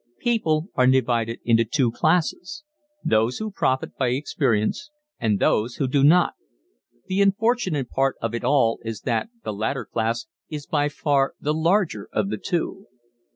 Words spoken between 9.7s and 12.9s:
class is by far the larger of the two.